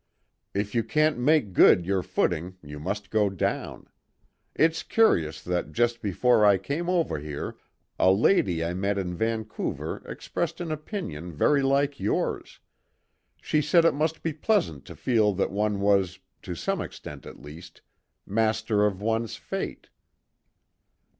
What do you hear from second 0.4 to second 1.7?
If you can't make